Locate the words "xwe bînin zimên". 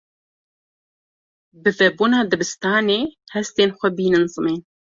3.77-4.59